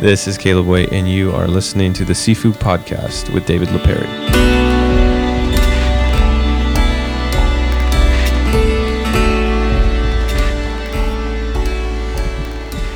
[0.00, 4.06] This is Caleb Wait, and you are listening to the Seafood Podcast with David Lipari.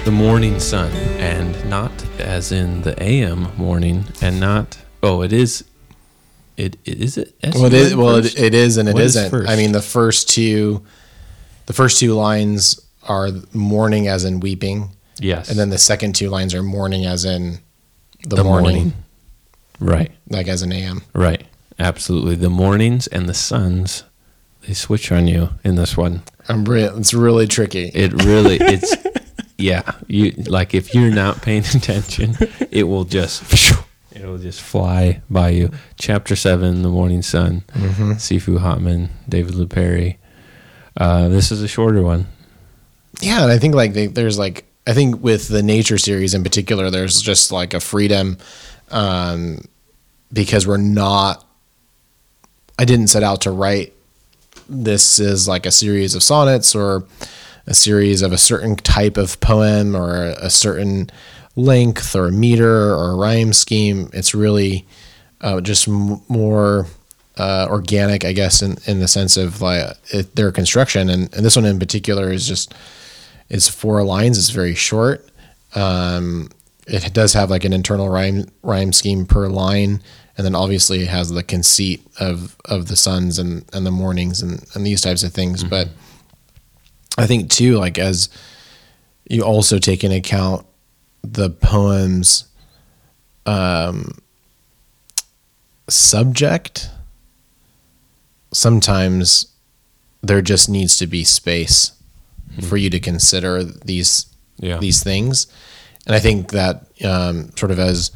[0.05, 5.65] The morning sun, and not as in the AM morning, and not oh, it is.
[6.59, 7.35] It, it is it.
[7.55, 7.97] Well, it is.
[7.97, 9.17] Well, it, it is and it What is?
[9.17, 10.85] I mean, the first two,
[11.65, 12.79] the first two lines
[13.09, 17.25] are mourning as in weeping, yes, and then the second two lines are morning, as
[17.25, 17.59] in
[18.25, 18.93] the, the morning, morning.
[19.81, 20.13] Right.
[20.29, 21.03] like as an AM.
[21.15, 21.45] Right.
[21.79, 22.35] Absolutely.
[22.35, 24.05] The mornings and the suns,
[24.67, 26.23] they switch on you in this one.
[26.49, 27.89] I'm re- it's really tricky.
[27.95, 28.95] It really it's
[29.57, 32.37] yeah, you like if you're not paying attention,
[32.71, 33.43] it will just
[34.13, 35.71] it will just fly by you.
[35.99, 37.63] Chapter 7, The Morning Son.
[37.73, 38.13] Mm-hmm.
[38.13, 40.17] Sifu Hotman, David Lipari.
[40.97, 42.27] Uh, this is a shorter one.
[43.21, 46.43] Yeah, and I think like they, there's like I think with the nature series in
[46.43, 48.39] particular, there's just like a freedom
[48.91, 49.63] um,
[50.33, 51.47] because we're not.
[52.79, 53.93] I didn't set out to write
[54.69, 57.05] this is like a series of sonnets or
[57.67, 61.11] a series of a certain type of poem or a certain
[61.57, 64.09] length or meter or rhyme scheme.
[64.13, 64.87] It's really
[65.41, 66.87] uh, just m- more
[67.37, 71.11] uh, organic, I guess, in, in the sense of like it, their construction.
[71.11, 72.75] And, and this one in particular is just
[73.51, 74.39] it's four lines.
[74.39, 75.29] It's very short.
[75.75, 76.51] Um,
[76.87, 80.03] it does have like an internal rhyme rhyme scheme per line,
[80.37, 84.41] and then obviously it has the conceit of of the suns and and the mornings
[84.41, 85.65] and and these types of things.
[85.65, 85.89] But
[87.19, 88.29] I think too, like as
[89.29, 90.65] you also take into account
[91.23, 92.45] the poem's
[93.47, 94.19] um,
[95.89, 96.89] subject,
[98.53, 99.47] sometimes
[100.23, 101.93] there just needs to be space
[102.69, 104.27] for you to consider these
[104.59, 104.79] Yeah.
[104.79, 105.47] these things.
[106.07, 108.11] And I think that um, sort of as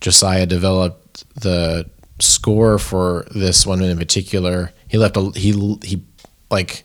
[0.00, 1.88] Josiah developed the
[2.18, 5.52] score for this one in particular, he left a he
[5.84, 6.02] he
[6.50, 6.84] like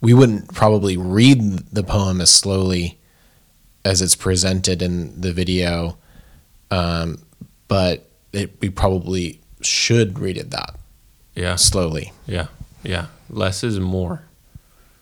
[0.00, 1.40] we wouldn't probably read
[1.72, 2.98] the poem as slowly
[3.84, 5.96] as it's presented in the video,
[6.70, 7.18] um,
[7.68, 10.74] but it, we probably should read it that
[11.34, 11.56] Yeah.
[11.56, 12.12] slowly.
[12.26, 12.46] Yeah.
[12.82, 13.06] Yeah.
[13.30, 14.22] Less is more.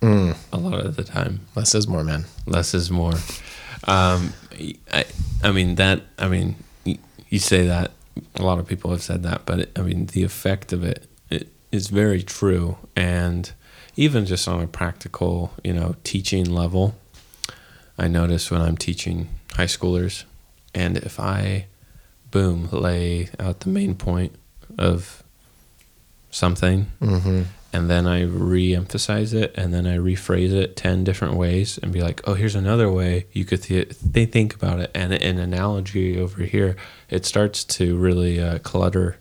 [0.03, 0.37] Mm.
[0.53, 1.41] A lot of the time.
[1.55, 2.25] Less is more, man.
[2.47, 3.15] less is more.
[3.85, 4.33] Um,
[4.93, 5.05] I,
[5.43, 6.03] I mean that.
[6.19, 7.93] I mean, you say that.
[8.35, 11.07] A lot of people have said that, but it, I mean the effect of it,
[11.31, 12.77] it is very true.
[12.95, 13.51] And
[13.97, 16.95] even just on a practical, you know, teaching level,
[17.97, 20.25] I notice when I'm teaching high schoolers,
[20.75, 21.67] and if I,
[22.31, 24.35] boom, lay out the main point
[24.79, 25.23] of
[26.31, 27.43] something, Mm-hmm.
[27.73, 32.03] And then I re-emphasize it, and then I rephrase it ten different ways, and be
[32.03, 36.19] like, "Oh, here's another way you could th- they think about it." And an analogy
[36.21, 36.77] over here,
[37.11, 39.17] it starts to really uh, clutter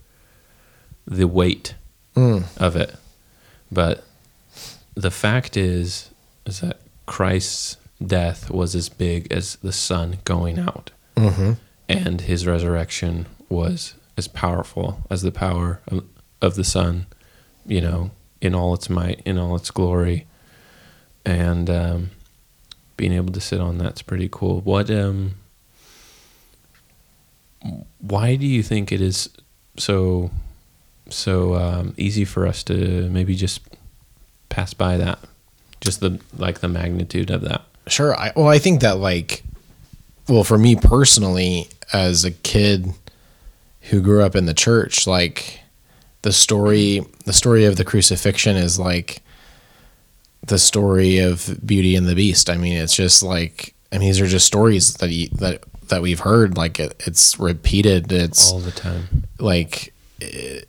[1.08, 1.76] the weight
[2.16, 2.44] Mm.
[2.58, 2.94] of it.
[3.72, 4.04] But
[4.96, 6.10] the fact is,
[6.46, 11.54] is that Christ's death was as big as the sun going out, Mm-hmm.
[11.88, 16.04] and his resurrection was as powerful as the power of,
[16.42, 17.06] of the sun,
[17.66, 20.26] you know, in all its might, in all its glory.
[21.26, 22.10] And um,
[22.98, 24.62] being able to sit on that's pretty cool.
[24.62, 25.36] What, um,
[28.00, 29.30] why do you think it is
[29.78, 30.32] so,
[31.10, 33.62] so um, easy for us to maybe just
[34.50, 35.20] pass by that?
[35.80, 37.62] Just the, like the magnitude of that.
[37.88, 38.16] Sure.
[38.16, 39.44] I, well, I think that like,
[40.28, 42.94] well, for me personally, as a kid
[43.90, 45.61] who grew up in the church, like
[46.22, 49.22] the story, the story of the crucifixion is like
[50.46, 52.50] the story of Beauty and the Beast.
[52.50, 56.02] I mean, it's just like, I mean, these are just stories that you, that that
[56.02, 56.58] we've heard.
[56.58, 58.12] Like it, it's repeated.
[58.12, 59.26] It's all the time.
[59.40, 60.68] like it,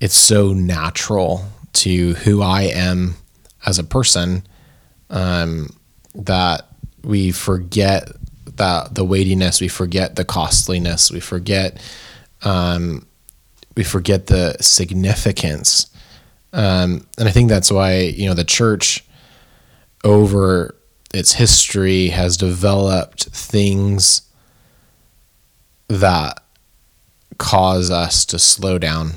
[0.00, 1.44] it's so natural
[1.74, 3.14] to who I am
[3.66, 4.42] as a person
[5.10, 5.76] um,
[6.14, 6.66] that
[7.02, 8.10] we forget
[8.56, 11.80] that the weightiness, we forget the costliness, we forget
[12.42, 13.06] um,
[13.80, 15.90] we forget the significance,
[16.52, 19.02] um, and I think that's why you know the church
[20.04, 20.74] over
[21.14, 24.20] its history has developed things
[25.88, 26.42] that
[27.38, 29.12] cause us to slow down.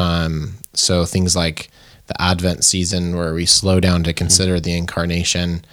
[0.00, 1.70] Um, so things like
[2.08, 5.64] the Advent season, where we slow down to consider the incarnation,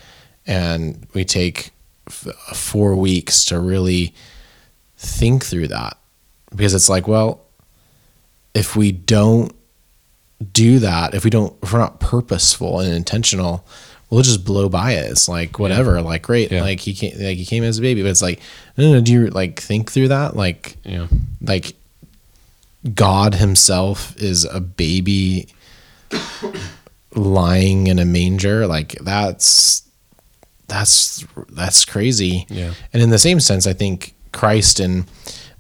[0.45, 1.71] and we take
[2.05, 4.13] f- four weeks to really
[4.99, 5.97] think through that,
[6.51, 7.39] because it's like, well,
[8.53, 9.53] if we don't
[10.51, 13.65] do that, if we don't, if we're not purposeful and intentional,
[14.09, 15.09] we'll just blow by it.
[15.11, 16.61] It's like whatever, like great, Yeah.
[16.61, 18.39] like he came, like he came as a baby, but it's like,
[18.77, 20.35] no, no, no, do you like think through that?
[20.35, 21.07] Like, Yeah.
[21.41, 21.73] like
[22.93, 25.47] God Himself is a baby
[27.15, 28.67] lying in a manger.
[28.67, 29.83] Like that's
[30.67, 32.45] that's that's crazy.
[32.49, 32.73] Yeah.
[32.91, 35.05] And in the same sense, I think Christ and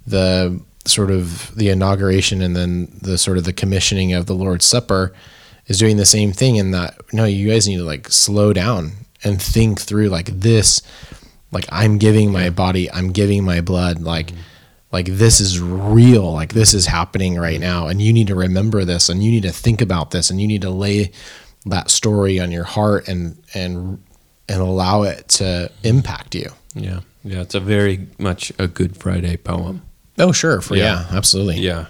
[0.05, 4.65] the sort of the inauguration and then the sort of the commissioning of the Lord's
[4.65, 5.13] Supper
[5.67, 8.91] is doing the same thing in that no, you guys need to like slow down
[9.23, 10.81] and think through like this
[11.53, 14.33] like I'm giving my body, I'm giving my blood, like
[14.91, 18.83] like this is real, like this is happening right now and you need to remember
[18.83, 21.11] this and you need to think about this and you need to lay
[21.65, 24.03] that story on your heart and and
[24.49, 26.51] and allow it to impact you.
[26.75, 27.01] Yeah.
[27.23, 27.41] Yeah.
[27.41, 29.83] It's a very much a Good Friday poem.
[30.19, 30.61] Oh, sure.
[30.61, 31.05] For Yeah.
[31.09, 31.59] yeah, absolutely.
[31.59, 31.85] Yeah.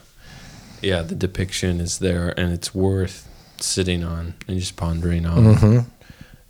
[0.81, 1.01] Yeah.
[1.01, 3.27] The depiction is there and it's worth
[3.59, 5.55] sitting on and just pondering on.
[5.55, 5.79] hmm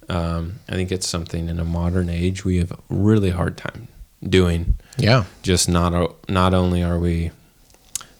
[0.10, 3.88] Um, I think it's something in a modern age we have a really hard time
[4.28, 4.75] doing.
[4.98, 5.24] Yeah.
[5.42, 7.31] Just not, not only are we,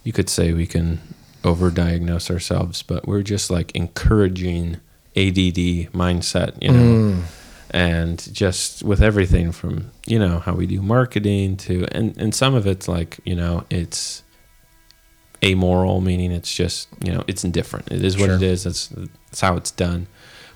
[0.04, 1.00] you could say we can
[1.44, 4.76] overdiagnose ourselves, but we're just like encouraging
[5.16, 7.22] ADD mindset, you know,
[7.71, 12.54] and just with everything from, you know, how we do marketing to, and, and some
[12.56, 14.24] of it's like, you know, it's
[15.44, 17.92] amoral, meaning it's just, you know, it's indifferent.
[17.92, 18.36] It is what Sure.
[18.36, 18.63] it is.
[18.63, 20.07] That's, that's how it's done.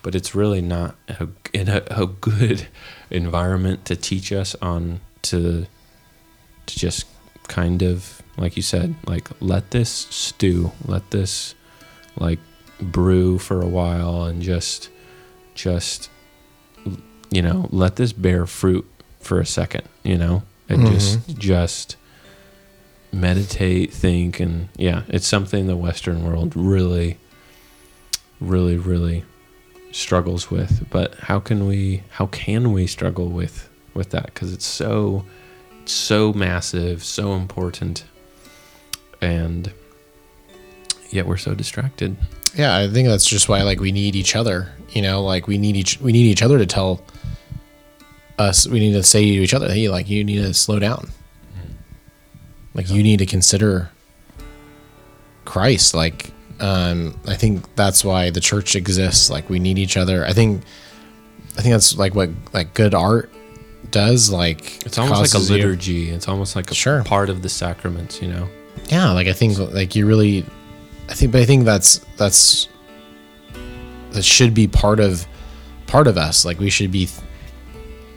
[0.04, 2.68] But it's really not a, in a, a good
[3.10, 5.66] environment to teach us on to,
[6.68, 7.06] to just
[7.48, 11.56] kind of, like you said, like let this stew, let this
[12.16, 12.40] like
[12.80, 14.90] brew for a while and just,
[15.56, 16.10] just,
[17.30, 18.86] you know, let this bear fruit
[19.20, 20.94] for a second, you know, and mm-hmm.
[20.94, 21.96] just, just
[23.12, 27.18] meditate, think, and yeah, it's something the Western world really,
[28.40, 29.24] really, really
[29.92, 30.88] struggles with.
[30.90, 32.04] But how can we?
[32.12, 34.26] How can we struggle with with that?
[34.28, 35.26] Because it's so,
[35.82, 38.06] it's so massive, so important,
[39.22, 39.74] and
[41.18, 42.16] yet we're so distracted.
[42.56, 44.72] Yeah, I think that's just why like we need each other.
[44.92, 47.02] You know, like we need each we need each other to tell
[48.40, 48.66] us.
[48.68, 51.10] We need to say to each other, "Hey, like you need to slow down.
[52.74, 53.90] Like you need to consider
[55.46, 59.30] Christ." Like, um, I think that's why the church exists.
[59.30, 60.26] Like we need each other.
[60.26, 60.64] I think,
[61.58, 63.30] I think that's like what like good art
[63.92, 64.32] does.
[64.32, 66.10] Like It's almost like a causes you- liturgy.
[66.10, 67.04] It's almost like a Sure.
[67.04, 68.22] part of the sacraments.
[68.22, 68.48] You know.
[68.90, 70.46] yeah like i think like you really
[71.10, 72.68] i think but i think that's that's
[74.12, 75.28] that should be part of
[75.86, 76.44] part of us.
[76.46, 77.08] Like we should be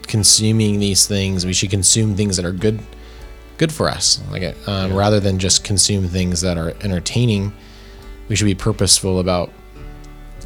[0.03, 1.47] consuming these things.
[1.47, 2.81] We should consume things that are good
[3.59, 4.21] good for us.
[4.31, 4.97] Like um, Yeah.
[4.97, 7.53] rather than just consume things that are entertaining
[8.29, 9.51] we should be purposeful about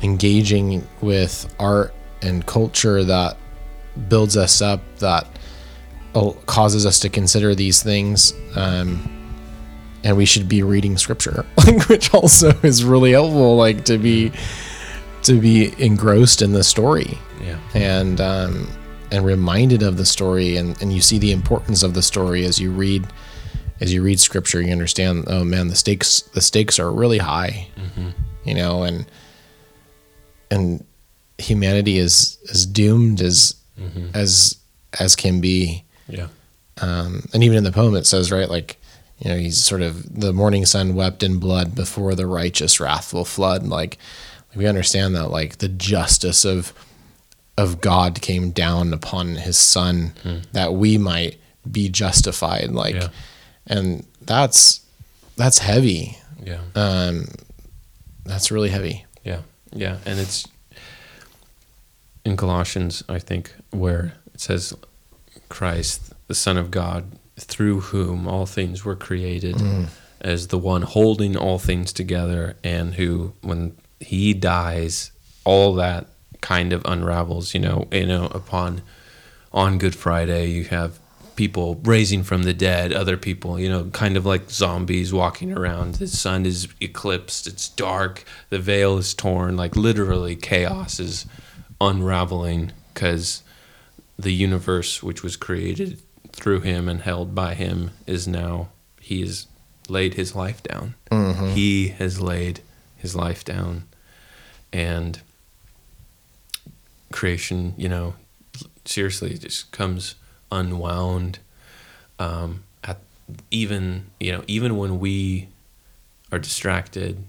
[0.02, 3.36] engaging with art and culture that
[4.08, 5.26] builds us up that
[6.46, 8.32] causes us to consider these things.
[8.56, 9.23] Um,
[10.04, 11.44] and we should be reading scripture
[11.88, 14.30] which also is really helpful like to be
[15.22, 17.18] to be engrossed in the story.
[17.42, 17.58] Yeah.
[17.74, 18.68] and um
[19.10, 22.58] and reminded of the story and and you see the importance of the story as
[22.60, 23.06] you read
[23.80, 27.68] as you read scripture you understand oh man the stakes the stakes are really high.
[28.44, 29.06] You know and
[30.50, 30.84] and
[31.38, 33.54] humanity is as doomed as
[34.14, 34.56] as
[35.00, 35.82] as can be.
[36.08, 36.28] Yeah.
[36.82, 38.76] um, and even in the poem it says right like
[39.18, 43.12] you know he's sort of the morning sun wept in blood before the righteous wrath
[43.12, 43.66] will flood.
[43.66, 43.98] Like
[44.54, 46.72] we understand that like the justice of
[47.56, 50.12] of god came down upon his son
[50.52, 51.38] that we might
[51.70, 53.08] be justified like Yeah.
[53.66, 54.80] and that's
[55.36, 56.18] that's heavy.
[56.42, 56.60] Yeah.
[56.74, 57.26] um
[58.24, 59.04] that's really heavy.
[59.24, 59.40] Yeah,
[59.72, 60.46] yeah, and it's
[62.24, 64.74] in Colossians, I think, where it says,
[65.48, 67.04] "Christ, the Son of God,
[67.36, 69.88] through whom all things were created, mm.
[70.20, 75.12] as the one holding all things together, and who, when He dies,
[75.44, 76.06] all that
[76.40, 78.82] kind of unravels." You know, you know, upon
[79.52, 80.98] on Good Friday, you have
[81.36, 85.96] people raising from the dead, other people, you know, kind of like zombies walking around.
[85.96, 91.26] The sun is eclipsed, it's dark, the veil is torn, like literally chaos is
[91.80, 93.42] unraveling because
[94.16, 96.00] the universe, which was created
[96.34, 98.68] through him and held by him, is now,
[99.00, 99.46] he has
[99.88, 100.94] laid his life down.
[101.54, 102.60] He has laid
[102.96, 103.84] his life down.
[104.72, 105.20] And
[107.12, 108.14] creation, you know,
[108.84, 110.16] seriously, just comes
[110.50, 111.38] unwound.
[112.18, 112.98] Um, at
[113.50, 115.48] even you know, even when we
[116.32, 117.24] are distracted,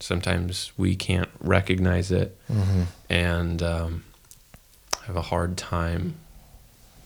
[0.00, 2.36] sometimes we can't recognize it,
[3.08, 4.04] and um,
[5.06, 6.14] have a hard time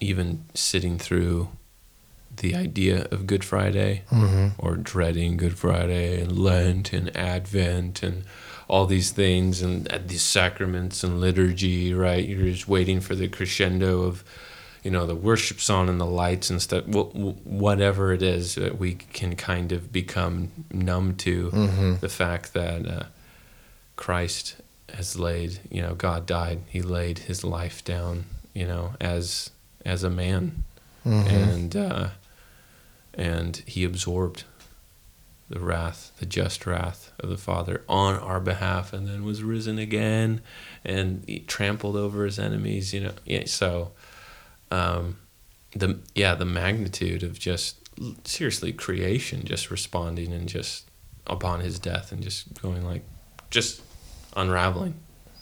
[0.00, 1.48] even sitting through
[2.36, 4.48] the idea of Good Friday Mm-hmm.
[4.64, 8.22] or dreading Good Friday and Lent and Advent and
[8.68, 12.24] all these things and these sacraments and liturgy, right?
[12.28, 14.22] You're just waiting for the crescendo of,
[14.84, 16.84] you know, the worship song and the lights and stuff.
[16.84, 21.94] Wh- wh- Whatever it is that we can kind of become numb to Mm-hmm.
[22.00, 23.02] the fact that uh,
[23.96, 24.56] Christ
[24.94, 26.60] has laid, you know, God died.
[26.68, 28.24] He laid his life down,
[28.54, 29.50] you know, as
[29.88, 30.64] as a man,
[31.06, 31.28] Mm-hmm.
[31.28, 32.08] and uh,
[33.14, 34.44] and he absorbed
[35.48, 39.78] the wrath, the just wrath of the Father on our behalf, and then was risen
[39.78, 40.42] again,
[40.84, 42.92] and he trampled over his enemies.
[42.92, 43.44] You know, yeah.
[43.46, 43.92] So,
[44.70, 45.16] um,
[45.74, 47.76] the yeah, the magnitude of just
[48.24, 50.88] seriously creation just responding and just
[51.26, 53.02] upon his death and just going like
[53.50, 53.82] just
[54.36, 54.94] unraveling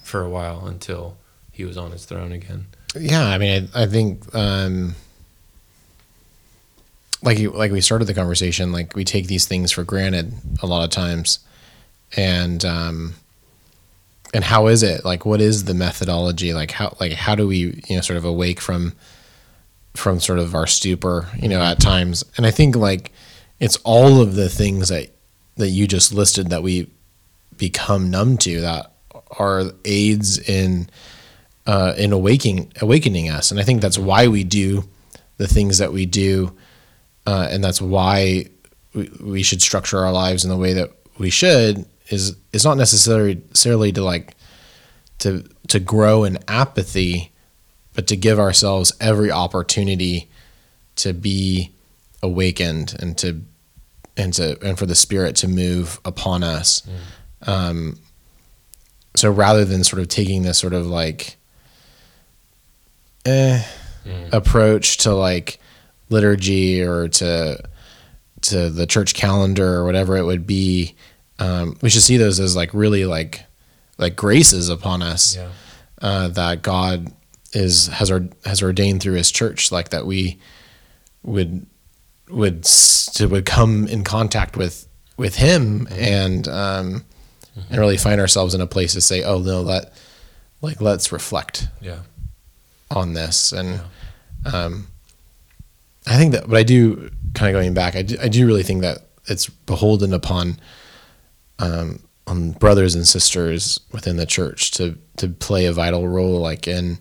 [0.03, 1.19] for a while until
[1.53, 2.67] he was on his throne again.
[2.99, 4.95] Yeah, I mean, I, I think um,
[7.23, 10.67] like you, like we started the conversation, like we take these things for granted a
[10.67, 11.41] lot of times,
[12.17, 13.15] and um,
[14.35, 15.25] and how is it like?
[15.25, 16.53] What is the methodology?
[16.53, 18.95] Like how like how do we you know sort of awake from
[19.95, 22.25] from sort of our stupor you know at times?
[22.37, 23.13] And I think like
[23.61, 25.11] it's all of the things that
[25.57, 26.91] that you just listed that we
[27.57, 28.93] become numb to that
[29.39, 30.89] are aids in
[31.67, 34.85] uh, in awakening awakening us, and I think that's why we do
[35.37, 36.57] the things that we do,
[37.27, 38.47] uh, and that's why
[38.95, 41.87] we, we should structure our lives in the way that we should.
[42.09, 44.37] Is is not necessarily necessarily to like
[45.19, 47.33] to to grow in apathy,
[47.95, 50.31] but to give ourselves every opportunity
[50.97, 51.73] to be
[52.23, 53.43] awakened and to
[54.17, 56.83] and to and for the spirit to move upon us.
[57.43, 57.99] Um,
[59.15, 61.37] so rather than sort of taking this sort of like
[63.27, 63.63] eh,
[64.33, 65.59] approach to like
[66.09, 67.59] liturgy or to
[68.43, 70.95] to the church calendar or whatever it would be,
[71.39, 73.43] um, we should see those as like really like
[73.99, 75.49] like graces upon us Yeah.
[76.01, 77.13] uh, that God
[77.53, 80.39] is has or, has ordained through His church, like that we
[81.23, 81.67] would
[82.29, 87.05] would to would come in contact with with Him and um,
[87.71, 89.93] and really find ourselves in a place to say, oh no, let
[90.61, 92.01] like let's reflect Yeah.
[92.91, 93.81] On this and
[94.53, 94.87] um,
[96.07, 98.63] I think that but I do kind of going back I do, I do really
[98.63, 100.61] think that it's beholden upon
[101.59, 106.69] um, on brothers and sisters within the church to to play a vital role like
[106.69, 106.99] in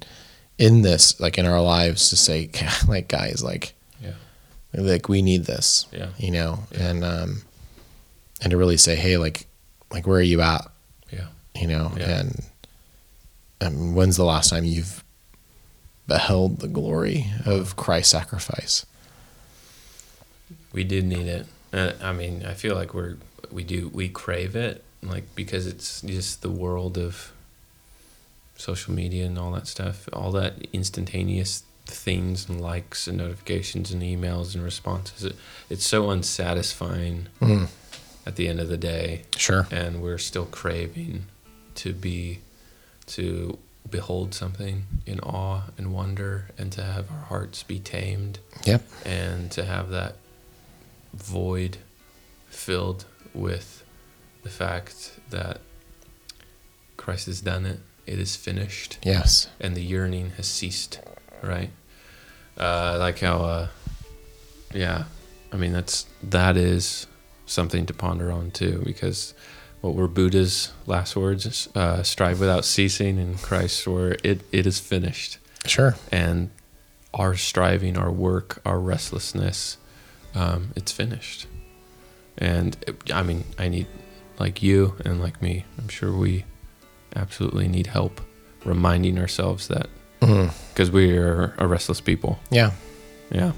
[0.57, 2.49] in this like in our lives to say
[2.87, 4.13] like guys like Yeah.
[4.73, 6.09] like we need this Yeah.
[6.17, 6.87] you know Yeah.
[6.89, 7.41] and um
[8.41, 9.45] and to really say hey like
[9.91, 10.67] like where are you at
[11.11, 11.27] Yeah.
[11.53, 12.23] you know Yeah.
[13.61, 15.03] and when's the last time you've
[16.07, 18.85] beheld the glory of Christ's sacrifice
[20.73, 21.47] We do need it.
[21.73, 23.17] Uh, I mean, I feel like we're
[23.51, 27.31] we do we crave it like because it's just the world of
[28.57, 34.01] social media and all that stuff, all that instantaneous things and likes and notifications and
[34.01, 35.23] emails and responses.
[35.25, 35.35] It,
[35.69, 37.67] it's so unsatisfying Mm,
[38.25, 41.25] at the end of the day, sure and we're still craving
[41.75, 42.39] to be
[43.07, 43.57] to
[43.89, 49.51] behold something in awe and wonder and to have our hearts be tamed yep and
[49.51, 50.15] to have that
[51.13, 51.77] void
[52.49, 53.83] filled with
[54.43, 55.59] the fact that
[56.97, 60.99] Christ has done it, it is finished, yes and the yearning has ceased,
[61.41, 61.69] right?
[62.57, 63.67] Uh, like how, uh,
[64.73, 65.05] yeah,
[65.51, 67.07] I mean, that's, that is
[67.45, 69.33] something to ponder on too, because
[69.85, 71.69] what were Buddha's last words?
[71.75, 75.37] Uh, strive without ceasing, and Christ's were, it, it is finished
[75.67, 76.49] sure and
[77.13, 79.77] our striving, our work, our restlessness,
[80.33, 81.47] um, it's finished.
[82.37, 83.87] And it- I mean, I need,
[84.39, 86.45] like you and like me, I'm sure we
[87.15, 88.21] absolutely need help
[88.65, 89.87] reminding ourselves that
[90.19, 92.39] because we are a restless people.
[92.49, 92.71] yeah
[93.31, 93.51] Yeah,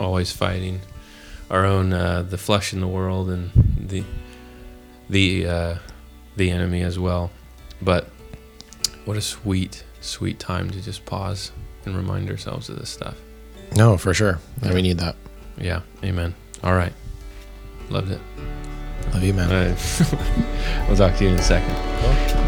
[0.00, 0.80] always fighting
[1.50, 3.50] our own uh, the flesh in the world and
[3.88, 4.02] the
[5.12, 5.74] the uh,
[6.36, 7.30] the enemy as well.
[7.80, 8.08] But
[9.04, 11.52] what a sweet, sweet time to just pause
[11.84, 13.16] and remind ourselves of this stuff.
[13.76, 15.16] no for sure and we need that
[15.58, 16.34] Yeah, amen.
[16.64, 16.92] All right,
[17.90, 18.20] loved it.
[19.12, 20.86] love you man All right.
[20.88, 22.41] we'll talk to you in a second.